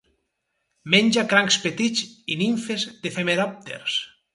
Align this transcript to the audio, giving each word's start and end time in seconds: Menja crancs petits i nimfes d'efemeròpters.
Menja 0.93 1.25
crancs 1.35 1.59
petits 1.67 2.03
i 2.37 2.41
nimfes 2.43 2.91
d'efemeròpters. 3.05 4.05